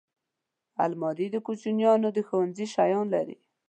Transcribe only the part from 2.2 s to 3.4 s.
ښوونځي شیان لري